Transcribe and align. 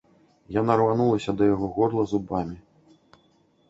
Яна 0.55 0.77
рванулася 0.81 1.31
да 1.43 1.51
яго 1.53 1.71
горла 1.79 2.09
зубамі. 2.15 2.57